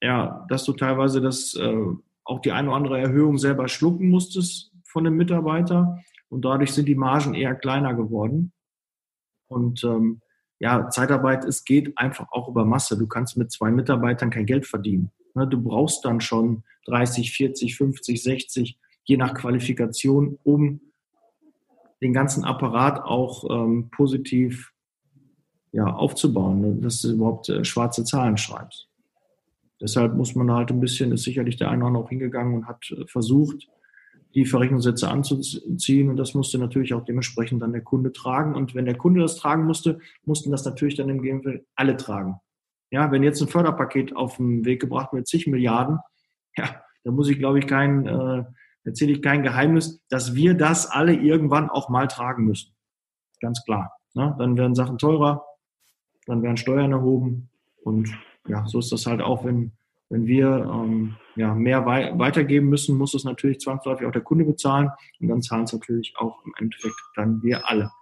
[0.00, 1.86] ja, dass du teilweise das äh,
[2.22, 5.98] auch die eine oder andere Erhöhung selber schlucken musstest von dem Mitarbeiter
[6.28, 8.52] und dadurch sind die Margen eher kleiner geworden.
[9.48, 10.20] Und ähm,
[10.60, 12.96] ja, Zeitarbeit, es geht einfach auch über Masse.
[12.96, 15.10] Du kannst mit zwei Mitarbeitern kein Geld verdienen.
[15.34, 20.80] Ne, du brauchst dann schon 30, 40, 50, 60, je nach Qualifikation, um
[22.00, 24.72] den ganzen Apparat auch ähm, positiv
[25.72, 28.88] ja, aufzubauen, ne, dass du überhaupt äh, schwarze Zahlen schreibst.
[29.80, 32.66] Deshalb muss man halt ein bisschen, ist sicherlich der eine oder andere auch hingegangen und
[32.66, 33.68] hat äh, versucht,
[34.34, 36.10] die Verrechnungssätze anzuziehen.
[36.10, 38.54] Und das musste natürlich auch dementsprechend dann der Kunde tragen.
[38.54, 42.36] Und wenn der Kunde das tragen musste, mussten das natürlich dann im Gegenteil alle tragen.
[42.90, 45.98] Ja, wenn jetzt ein Förderpaket auf den Weg gebracht wird, zig Milliarden,
[46.56, 48.44] ja, da muss ich, glaube ich, kein, äh,
[48.88, 52.74] erzähle ich kein Geheimnis, dass wir das alle irgendwann auch mal tragen müssen.
[53.40, 53.92] Ganz klar.
[54.14, 54.34] Ne?
[54.38, 55.44] Dann werden Sachen teurer,
[56.26, 57.50] dann werden Steuern erhoben
[57.84, 58.08] und
[58.48, 59.72] ja, so ist das halt auch, wenn,
[60.08, 64.44] wenn wir ähm, ja, mehr wei weitergeben müssen, muss es natürlich zwangsläufig auch der Kunde
[64.44, 67.92] bezahlen und dann zahlen es natürlich auch im Endeffekt dann wir alle.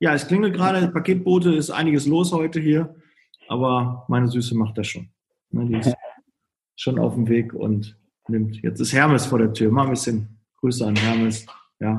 [0.00, 2.94] Ja, es klingelt gerade, Paketboote ist einiges los heute hier,
[3.48, 5.10] aber meine Süße macht das schon.
[5.50, 5.94] Ne, die ist
[6.76, 7.96] schon auf dem Weg und
[8.28, 8.62] nimmt.
[8.62, 9.70] Jetzt ist Hermes vor der Tür.
[9.70, 11.46] Mal ein bisschen Grüße an Hermes.
[11.80, 11.98] Ja.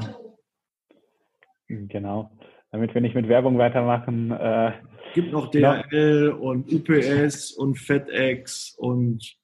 [1.68, 2.32] Genau.
[2.72, 4.74] Damit wir nicht mit Werbung weitermachen, äh,
[5.14, 6.34] gibt noch DHL ja.
[6.36, 9.36] und UPS und FedEx und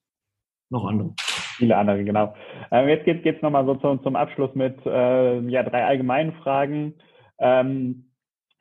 [0.70, 1.14] noch andere.
[1.58, 2.36] Viele andere, genau.
[2.72, 6.96] Ähm, jetzt geht es nochmal so zum, zum Abschluss mit äh, ja, drei allgemeinen Fragen.
[7.40, 8.12] Ähm,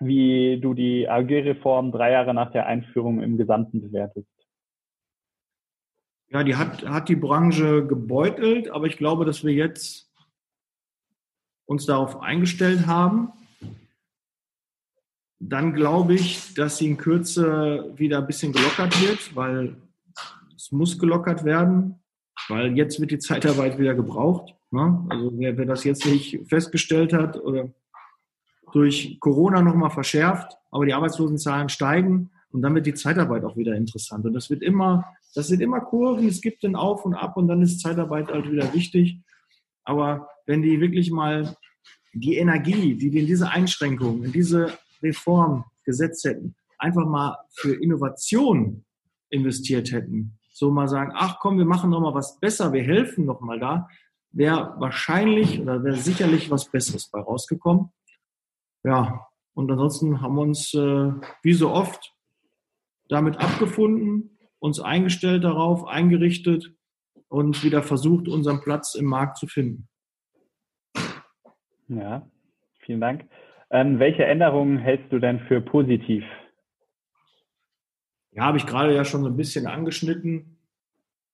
[0.00, 4.28] wie du die AG-Reform drei Jahre nach der Einführung im Gesamten bewertest.
[6.30, 10.10] Ja, die hat, hat die Branche gebeutelt, aber ich glaube, dass wir jetzt
[11.66, 13.32] uns darauf eingestellt haben
[15.40, 19.76] dann glaube ich, dass sie in Kürze wieder ein bisschen gelockert wird, weil
[20.54, 21.98] es muss gelockert werden,
[22.48, 24.54] weil jetzt wird die Zeitarbeit wieder gebraucht.
[24.70, 25.04] Ne?
[25.08, 27.70] Also wer, wer das jetzt nicht festgestellt hat oder
[28.72, 33.74] durch Corona nochmal verschärft, aber die Arbeitslosenzahlen steigen und dann wird die Zeitarbeit auch wieder
[33.74, 34.26] interessant.
[34.26, 37.48] Und das wird immer, das sind immer Kurven, es gibt den Auf und Ab und
[37.48, 39.20] dann ist Zeitarbeit halt wieder wichtig.
[39.84, 41.56] Aber wenn die wirklich mal
[42.12, 47.74] die Energie, die die in diese Einschränkungen, in diese Reform gesetzt hätten, einfach mal für
[47.74, 48.84] Innovation
[49.30, 53.24] investiert hätten, so mal sagen, ach komm, wir machen noch mal was besser, wir helfen
[53.24, 53.88] noch mal da,
[54.32, 57.90] wäre wahrscheinlich oder wäre sicherlich was Besseres bei rausgekommen.
[58.84, 61.12] Ja, und ansonsten haben wir uns äh,
[61.42, 62.14] wie so oft
[63.08, 66.72] damit abgefunden, uns eingestellt darauf, eingerichtet
[67.28, 69.88] und wieder versucht, unseren Platz im Markt zu finden.
[71.88, 72.30] Ja,
[72.80, 73.24] vielen Dank.
[73.70, 76.24] Ähm, welche Änderungen hältst du denn für positiv?
[78.32, 80.58] Ja, habe ich gerade ja schon so ein bisschen angeschnitten.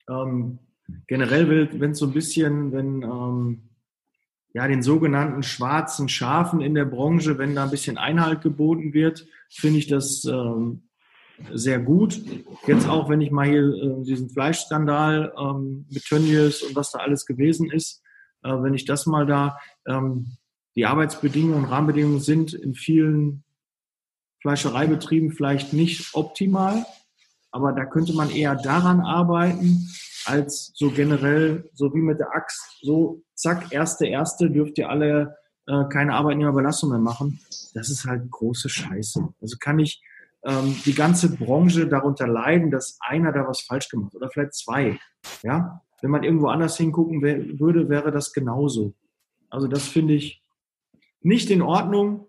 [0.08, 0.58] Ähm,
[1.06, 3.68] generell, wenn es so ein bisschen, wenn ähm,
[4.54, 9.26] ja den sogenannten schwarzen Schafen in der Branche, wenn da ein bisschen Einhalt geboten wird,
[9.50, 10.85] finde ich das ähm,
[11.52, 12.20] sehr gut.
[12.66, 17.00] Jetzt auch, wenn ich mal hier äh, diesen Fleischskandal ähm, mit Tönnies und was da
[17.00, 18.02] alles gewesen ist,
[18.42, 20.36] äh, wenn ich das mal da ähm,
[20.76, 23.44] die Arbeitsbedingungen und Rahmenbedingungen sind in vielen
[24.42, 26.84] Fleischereibetrieben vielleicht nicht optimal,
[27.50, 29.88] aber da könnte man eher daran arbeiten,
[30.26, 35.36] als so generell, so wie mit der Axt, so zack, erste, erste, dürft ihr alle
[35.66, 37.40] äh, keine Arbeitnehmerbelastung mehr machen.
[37.74, 39.28] Das ist halt große Scheiße.
[39.40, 40.02] Also kann ich
[40.46, 44.98] ähm, die ganze Branche darunter leiden, dass einer da was falsch gemacht oder vielleicht zwei.
[45.42, 48.94] Ja, wenn man irgendwo anders hingucken würde, wäre das genauso.
[49.50, 50.42] Also das finde ich
[51.20, 52.28] nicht in Ordnung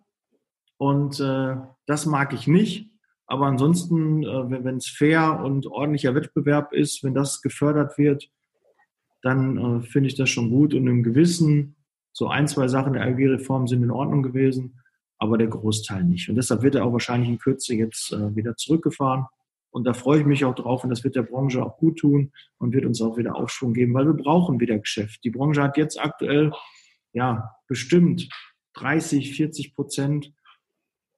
[0.78, 2.92] und äh, das mag ich nicht.
[3.28, 8.32] Aber ansonsten, äh, wenn es fair und ordentlicher Wettbewerb ist, wenn das gefördert wird,
[9.22, 10.74] dann äh, finde ich das schon gut.
[10.74, 11.76] Und im Gewissen,
[12.14, 14.80] so ein, zwei Sachen der ALG-Reform sind in Ordnung gewesen,
[15.18, 16.30] aber der Großteil nicht.
[16.30, 19.26] Und deshalb wird er auch wahrscheinlich in Kürze jetzt äh, wieder zurückgefahren.
[19.70, 22.32] Und da freue ich mich auch drauf und das wird der Branche auch gut tun
[22.58, 25.24] und wird uns auch wieder Aufschwung geben, weil wir brauchen wieder Geschäft.
[25.24, 26.52] Die Branche hat jetzt aktuell,
[27.14, 28.30] ja, bestimmt
[28.74, 30.34] 30, 40 Prozent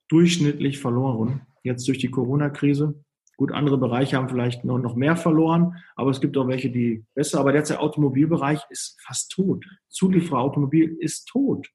[0.09, 3.03] durchschnittlich verloren, jetzt durch die Corona-Krise.
[3.37, 7.05] Gut, andere Bereiche haben vielleicht noch, noch mehr verloren, aber es gibt auch welche, die
[7.13, 7.39] besser.
[7.39, 9.63] Aber derzeit Automobilbereich ist fast tot.
[9.87, 11.69] Zuliefererautomobil ist tot.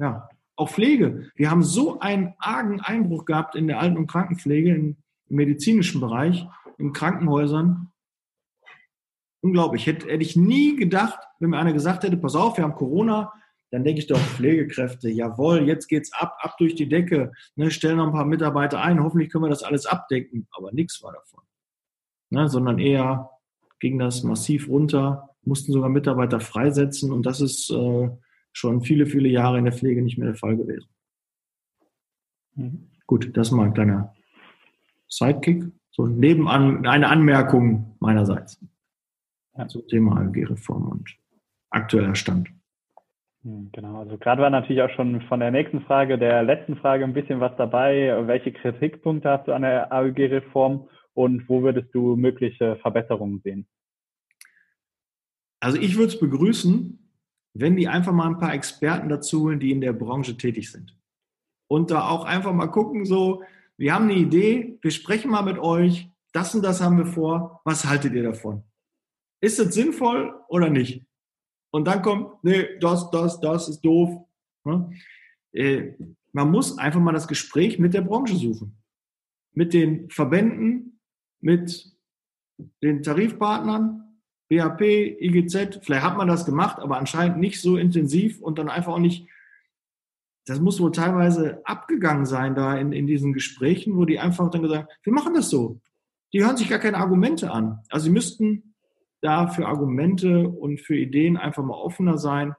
[0.00, 0.28] Ja,
[0.62, 1.30] auch Pflege.
[1.34, 4.96] Wir haben so einen argen Einbruch gehabt in der Alten- und Krankenpflege, im
[5.28, 6.46] medizinischen Bereich,
[6.78, 7.92] in Krankenhäusern.
[9.40, 9.86] Unglaublich.
[9.86, 13.32] Hätte, hätte ich nie gedacht, wenn mir einer gesagt hätte, pass auf, wir haben Corona,
[13.72, 17.96] dann denke ich doch, Pflegekräfte, jawohl, jetzt geht's ab, ab durch die Decke, ne, stellen
[17.96, 21.42] noch ein paar Mitarbeiter ein, hoffentlich können wir das alles abdecken, aber nichts war davon.
[22.30, 23.30] Ne, sondern eher
[23.80, 28.10] ging das massiv runter, mussten sogar Mitarbeiter freisetzen und das ist äh,
[28.52, 30.88] schon viele, viele Jahre in der Pflege nicht mehr der Fall gewesen.
[32.54, 32.88] Mhm.
[33.06, 34.14] Gut, das mal ein kleiner
[35.08, 38.64] Sidekick, so nebenan eine Anmerkung meinerseits
[39.56, 39.68] ja.
[39.68, 41.16] zum Thema ALG-Reform und
[41.70, 42.48] aktueller Stand.
[43.42, 47.04] Hm, genau, also gerade war natürlich auch schon von der nächsten Frage, der letzten Frage
[47.04, 48.26] ein bisschen was dabei.
[48.26, 53.66] Welche Kritikpunkte hast du an der ALG-Reform und wo würdest du mögliche Verbesserungen sehen?
[55.60, 57.01] Also ich würde es begrüßen,
[57.54, 60.96] wenn die einfach mal ein paar Experten dazu holen, die in der Branche tätig sind.
[61.68, 63.42] Und da auch einfach mal gucken, so,
[63.76, 67.60] wir haben eine Idee, wir sprechen mal mit euch, das und das haben wir vor,
[67.64, 68.62] was haltet ihr davon?
[69.40, 71.04] Ist das sinnvoll oder nicht?
[71.72, 74.24] Und dann kommt, nee, das, das, das ist doof.
[75.52, 75.92] Äh,
[76.32, 78.76] man muss einfach mal das Gespräch mit der Branche suchen.
[79.54, 81.00] Mit den Verbänden,
[81.40, 81.92] mit
[82.82, 84.01] den Tarifpartnern,
[84.52, 85.80] BHP, IGZ.
[85.82, 89.26] Vielleicht hat man das gemacht, aber anscheinend nicht so intensiv und dann einfach auch nicht.
[90.44, 94.60] Das muss wohl teilweise abgegangen sein da in, in diesen Gesprächen, wo die einfach dann
[94.60, 95.80] gesagt wir machen das so.
[96.34, 97.80] Die hören sich gar keine Argumente an.
[97.88, 98.74] Also sie müssten
[99.22, 102.54] da für Argumente und für Ideen einfach mal offener sein,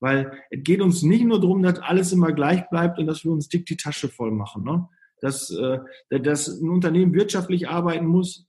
[0.00, 3.32] weil es geht uns nicht nur darum, dass alles immer gleich bleibt und dass wir
[3.32, 4.64] uns dick die Tasche voll machen.
[4.64, 4.88] Ne?
[5.20, 8.46] Dass, äh, dass ein Unternehmen wirtschaftlich arbeiten muss,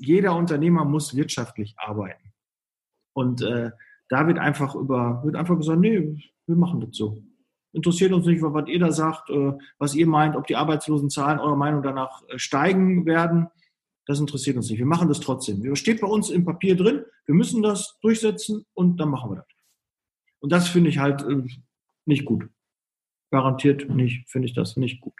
[0.00, 2.32] jeder Unternehmer muss wirtschaftlich arbeiten.
[3.12, 3.70] Und äh,
[4.08, 7.22] da wird einfach über, wird einfach gesagt, nee, wir machen das so.
[7.72, 11.56] Interessiert uns nicht, was ihr da sagt, äh, was ihr meint, ob die Arbeitslosenzahlen eurer
[11.56, 13.48] Meinung danach äh, steigen werden.
[14.06, 14.78] Das interessiert uns nicht.
[14.78, 15.62] Wir machen das trotzdem.
[15.62, 17.04] Das steht bei uns im Papier drin.
[17.26, 19.46] Wir müssen das durchsetzen und dann machen wir das.
[20.40, 21.42] Und das finde ich halt äh,
[22.04, 22.48] nicht gut.
[23.30, 25.14] Garantiert nicht, finde ich das nicht gut.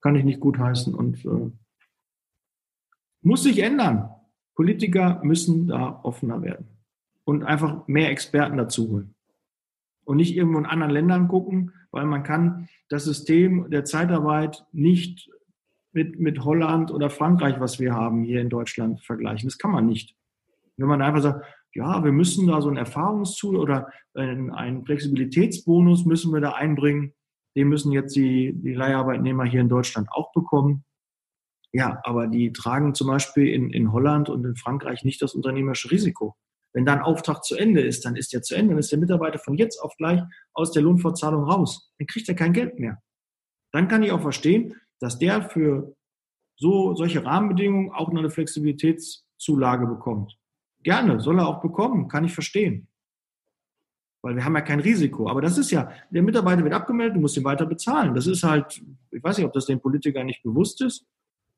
[0.00, 1.50] Kann ich nicht gut heißen und äh,
[3.22, 4.10] muss sich ändern.
[4.54, 6.68] Politiker müssen da offener werden
[7.24, 9.14] und einfach mehr Experten dazu holen.
[10.04, 15.30] Und nicht irgendwo in anderen Ländern gucken, weil man kann das System der Zeitarbeit nicht
[15.92, 19.48] mit, mit Holland oder Frankreich, was wir haben hier in Deutschland, vergleichen.
[19.48, 20.16] Das kann man nicht.
[20.76, 26.32] Wenn man einfach sagt, ja, wir müssen da so ein Erfahrungstool oder einen Flexibilitätsbonus müssen
[26.32, 27.14] wir da einbringen,
[27.54, 30.84] den müssen jetzt die, die Leiharbeitnehmer hier in Deutschland auch bekommen.
[31.72, 35.90] Ja, aber die tragen zum Beispiel in, in Holland und in Frankreich nicht das unternehmerische
[35.90, 36.36] Risiko.
[36.74, 38.98] Wenn da ein Auftrag zu Ende ist, dann ist der zu Ende, dann ist der
[38.98, 41.92] Mitarbeiter von jetzt auf gleich aus der Lohnfortzahlung raus.
[41.98, 43.02] Dann kriegt er kein Geld mehr.
[43.72, 45.94] Dann kann ich auch verstehen, dass der für
[46.56, 50.38] so solche Rahmenbedingungen auch eine Flexibilitätszulage bekommt.
[50.82, 52.88] Gerne, soll er auch bekommen, kann ich verstehen.
[54.22, 55.28] Weil wir haben ja kein Risiko.
[55.28, 58.14] Aber das ist ja, der Mitarbeiter wird abgemeldet, du musst ihn weiter bezahlen.
[58.14, 61.06] Das ist halt, ich weiß nicht, ob das den Politikern nicht bewusst ist.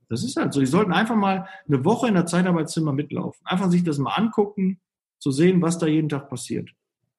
[0.09, 0.61] Das ist halt so.
[0.61, 3.41] Die sollten einfach mal eine Woche in der Zeitarbeitszimmer mitlaufen.
[3.47, 4.81] Einfach sich das mal angucken,
[5.19, 6.71] zu sehen, was da jeden Tag passiert.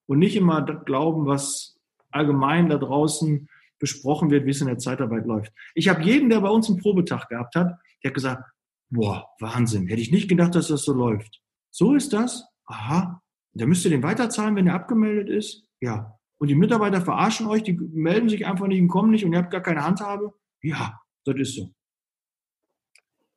[0.05, 1.79] Und nicht immer glauben, was
[2.11, 5.51] allgemein da draußen besprochen wird, wie es in der Zeitarbeit läuft.
[5.73, 8.43] Ich habe jeden, der bei uns einen Probetag gehabt hat, der hat gesagt,
[8.89, 11.41] boah, Wahnsinn, hätte ich nicht gedacht, dass das so läuft.
[11.71, 12.45] So ist das?
[12.65, 13.21] Aha.
[13.53, 15.67] Der müsst ihr den weiterzahlen, wenn er abgemeldet ist?
[15.81, 16.17] Ja.
[16.37, 19.39] Und die Mitarbeiter verarschen euch, die melden sich einfach nicht und kommen nicht und ihr
[19.39, 20.33] habt gar keine Handhabe?
[20.61, 21.73] Ja, das ist so.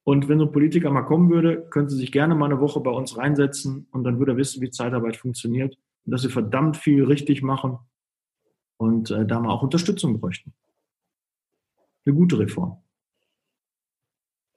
[0.09, 2.81] Und wenn so ein Politiker mal kommen würde, könnte sie sich gerne mal eine Woche
[2.81, 6.79] bei uns reinsetzen und dann würde er wissen, wie Zeitarbeit funktioniert und dass sie verdammt
[6.79, 7.77] viel richtig machen
[8.79, 10.55] und äh, da mal auch Unterstützung bräuchten.
[12.07, 12.79] Eine gute Reform.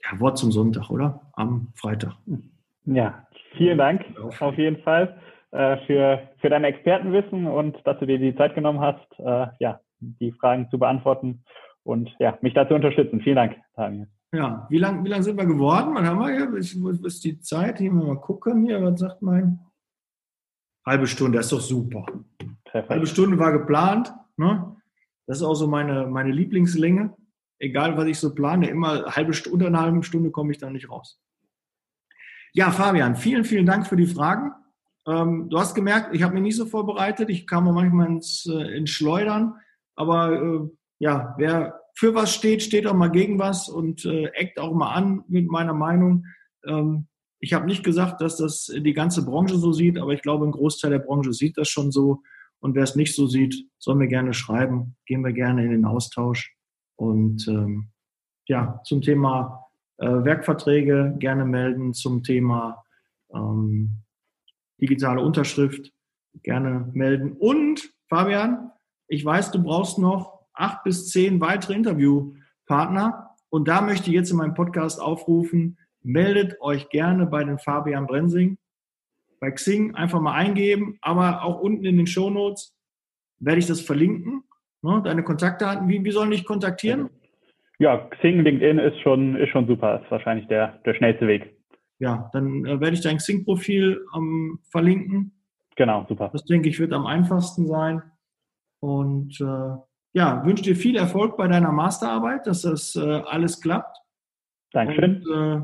[0.05, 1.29] Ja, Wort zum Sonntag, oder?
[1.33, 2.13] Am Freitag.
[2.85, 4.05] Ja, vielen Dank
[4.39, 5.19] auf jeden Fall
[5.51, 9.81] äh, für, für dein Expertenwissen und dass du dir die Zeit genommen hast, äh, ja,
[9.99, 11.43] die Fragen zu beantworten.
[11.83, 13.19] und ja, mich dazu unterstützen.
[13.19, 14.07] Vielen Dank, Daniel.
[14.33, 15.93] Ja, wie lange wie lang sind wir geworden?
[15.93, 16.51] Wann haben wir hier?
[16.53, 17.79] Was ist die Zeit?
[17.79, 18.65] Hier mal gucken.
[18.65, 19.59] Hier, was sagt mein?
[20.85, 22.05] Halbe Stunde, das ist doch super.
[22.63, 22.89] Perfekt.
[22.89, 24.13] Halbe Stunde war geplant.
[24.37, 24.75] Ne?
[25.27, 27.15] Das ist auch so meine, meine Lieblingslänge.
[27.59, 30.69] Egal, was ich so plane, immer halbe Stunde, unter einer halben Stunde komme ich da
[30.69, 31.21] nicht raus.
[32.53, 34.51] Ja, Fabian, vielen, vielen Dank für die Fragen.
[35.05, 37.29] Ähm, du hast gemerkt, ich habe mich nicht so vorbereitet.
[37.29, 39.55] Ich kam manchmal ins, äh, ins Schleudern.
[39.95, 44.59] Aber äh, ja, wer für was steht, steht auch mal gegen was und äh, eckt
[44.59, 46.25] auch mal an mit meiner Meinung.
[46.65, 47.07] Ähm,
[47.39, 50.51] ich habe nicht gesagt, dass das die ganze Branche so sieht, aber ich glaube, ein
[50.51, 52.21] Großteil der Branche sieht das schon so.
[52.59, 54.95] Und wer es nicht so sieht, soll mir gerne schreiben.
[55.07, 56.55] Gehen wir gerne in den Austausch.
[56.95, 57.89] Und ähm,
[58.47, 59.65] ja, zum Thema
[59.97, 62.83] äh, Werkverträge gerne melden, zum Thema
[63.33, 64.03] ähm,
[64.79, 65.91] digitale Unterschrift
[66.43, 67.33] gerne melden.
[67.33, 68.71] Und Fabian,
[69.07, 73.35] ich weiß, du brauchst noch acht bis zehn weitere Interviewpartner.
[73.49, 78.07] Und da möchte ich jetzt in meinem Podcast aufrufen, meldet euch gerne bei den Fabian
[78.07, 78.57] Brensing.
[79.39, 82.75] Bei Xing einfach mal eingeben, aber auch unten in den Show Notes
[83.39, 84.43] werde ich das verlinken.
[84.83, 87.09] Ne, deine Kontaktdaten, wie, wie sollen dich kontaktieren?
[87.79, 91.55] Ja, Xing, LinkedIn ist schon, ist schon super, ist wahrscheinlich der, der schnellste Weg
[92.01, 95.39] ja, dann äh, werde ich dein Xing-Profil ähm, verlinken.
[95.75, 96.31] Genau, super.
[96.33, 98.01] Das denke ich wird am einfachsten sein.
[98.79, 99.75] Und äh,
[100.13, 103.97] ja, wünsche dir viel Erfolg bei deiner Masterarbeit, dass das äh, alles klappt.
[104.71, 105.25] Dankeschön.
[105.25, 105.63] Und,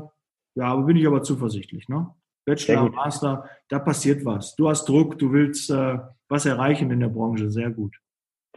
[0.54, 1.88] ja, bin ich aber zuversichtlich.
[1.88, 2.14] Ne?
[2.44, 4.56] Bachelor, Master, da passiert was.
[4.56, 7.50] Du hast Druck, du willst äh, was erreichen in der Branche.
[7.50, 7.96] Sehr gut.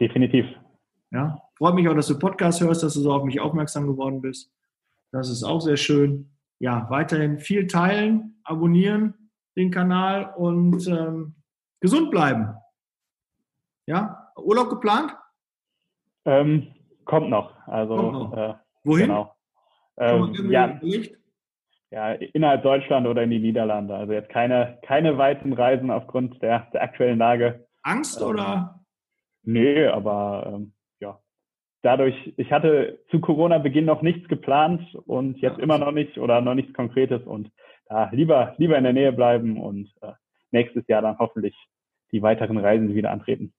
[0.00, 0.46] Definitiv.
[1.10, 4.22] Ja, freut mich auch, dass du Podcast hörst, dass du so auf mich aufmerksam geworden
[4.22, 4.50] bist.
[5.10, 11.34] Das ist auch sehr schön ja, weiterhin viel teilen, abonnieren den Kanal und ähm,
[11.80, 12.54] gesund bleiben.
[13.86, 15.14] Ja, Urlaub geplant?
[16.24, 16.68] Ähm,
[17.04, 17.56] kommt noch.
[17.66, 18.36] Also, kommt noch.
[18.36, 18.54] Äh,
[18.84, 19.06] Wohin?
[19.06, 19.34] Genau.
[19.98, 20.80] Ähm, ja,
[21.90, 23.94] ja, innerhalb Deutschland oder in die Niederlande.
[23.94, 27.66] Also jetzt keine, keine weiten Reisen aufgrund der, der aktuellen Lage.
[27.82, 28.80] Angst ähm, oder?
[29.42, 30.72] Nee, aber ähm,
[31.82, 36.54] dadurch, ich hatte zu Corona-Beginn noch nichts geplant und jetzt immer noch nicht oder noch
[36.54, 37.50] nichts Konkretes und
[37.86, 40.12] da lieber, lieber in der Nähe bleiben und äh,
[40.50, 41.54] nächstes Jahr dann hoffentlich
[42.12, 43.52] die weiteren Reisen wieder antreten.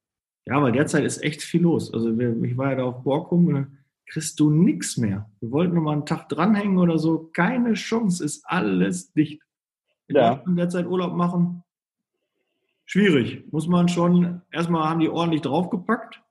[0.46, 1.94] Ja, aber derzeit ist echt viel los.
[1.94, 3.78] Also ich war ja da auf Borkum und dann
[4.08, 5.30] kriegst du nichts mehr.
[5.40, 7.30] Wir wollten noch mal einen Tag dranhängen oder so.
[7.34, 9.42] Keine Chance, ist alles dicht.
[10.08, 10.36] In ja.
[10.36, 11.64] Deutschland derzeit Urlaub machen,
[12.86, 13.52] schwierig.
[13.52, 16.22] Muss man schon, erstmal haben die ordentlich draufgepackt.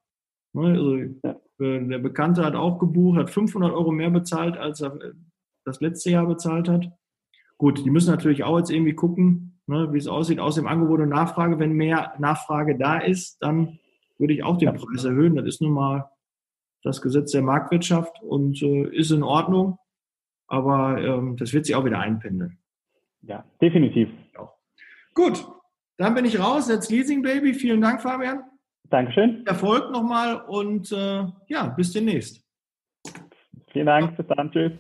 [0.52, 1.40] Ne, also ja.
[1.62, 5.12] Äh, der Bekannte hat auch gebucht, hat 500 Euro mehr bezahlt, als er äh,
[5.64, 6.90] das letzte Jahr bezahlt hat.
[7.56, 11.00] Gut, die müssen natürlich auch jetzt irgendwie gucken, ne, wie es aussieht aus dem Angebot
[11.00, 11.58] und Nachfrage.
[11.58, 13.78] Wenn mehr Nachfrage da ist, dann
[14.22, 15.36] würde ich auch den Preis erhöhen.
[15.36, 16.10] Das ist nun mal
[16.82, 19.78] das Gesetz der Marktwirtschaft und äh, ist in Ordnung.
[20.46, 22.58] Aber ähm, das wird sich auch wieder einpendeln.
[23.22, 24.08] Ja, definitiv.
[24.34, 24.50] Ja.
[25.14, 25.46] Gut,
[25.98, 26.68] dann bin ich raus.
[26.68, 27.52] Jetzt Leasing Baby.
[27.54, 28.44] Vielen Dank, Fabian.
[28.90, 29.46] Dankeschön.
[29.46, 32.42] Erfolg nochmal und äh, ja, bis demnächst.
[33.72, 34.72] Vielen Dank, bis dann, tschüss.